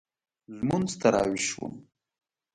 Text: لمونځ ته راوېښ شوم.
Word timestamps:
لمونځ 0.57 0.89
ته 0.99 1.07
راوېښ 1.13 1.43
شوم. 1.49 1.73